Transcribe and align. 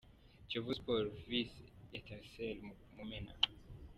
Kiyovu 0.47 0.71
Sports 0.79 1.15
vs 1.29 1.51
Etincelles- 1.97 2.75
Mumena. 2.95 3.33